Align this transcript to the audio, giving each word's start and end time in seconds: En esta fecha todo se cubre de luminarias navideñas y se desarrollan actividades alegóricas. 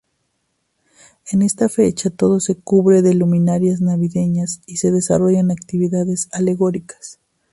En 1.29 1.43
esta 1.43 1.69
fecha 1.69 2.09
todo 2.09 2.39
se 2.39 2.55
cubre 2.55 3.03
de 3.03 3.13
luminarias 3.13 3.81
navideñas 3.81 4.59
y 4.65 4.77
se 4.77 4.91
desarrollan 4.91 5.51
actividades 5.51 6.27
alegóricas. 6.31 7.19